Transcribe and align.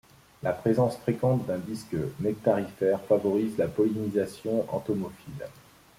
La 0.41 0.51
présence 0.51 0.97
fréquente 0.97 1.45
d'un 1.45 1.59
disque 1.59 1.95
nectarifère 2.21 2.99
favorise 3.01 3.55
la 3.59 3.67
pollinisation 3.67 4.65
entomophile. 4.75 5.45